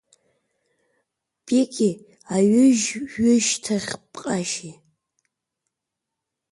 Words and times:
Пики 1.45 1.91
аҩыжәҩышьҭахьҟаԥшьы! 2.35 4.71